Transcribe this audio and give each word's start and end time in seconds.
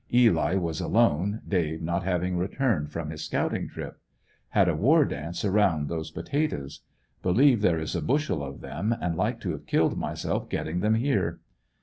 Eli 0.11 0.55
was 0.55 0.81
alone, 0.81 1.43
Dave 1.47 1.79
not 1.79 2.01
having 2.03 2.35
returned 2.35 2.91
from 2.91 3.11
his 3.11 3.23
scouting 3.23 3.69
trip. 3.69 3.99
Had 4.49 4.67
a 4.67 4.75
war 4.75 5.05
dance 5.05 5.45
around 5.45 5.89
those 5.89 6.09
potatoes. 6.09 6.81
Believe 7.21 7.61
there 7.61 7.77
is 7.77 7.95
a 7.95 8.01
bushel 8.01 8.43
of 8.43 8.61
them, 8.61 8.95
and 8.99 9.15
like 9.15 9.39
to 9.41 9.51
have 9.51 9.67
killed 9.67 9.99
myself 9.99 10.49
getting 10.49 10.79
them 10.79 10.95
here. 10.95 11.39